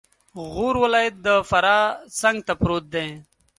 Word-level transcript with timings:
غور 0.51 0.75
ولایت 0.83 1.15
د 1.25 1.27
فراه 1.49 1.85
څنګته 2.19 2.53
پروت 2.61 2.85
دی 2.93 3.07